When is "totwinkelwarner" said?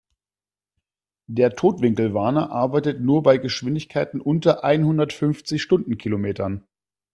1.55-2.49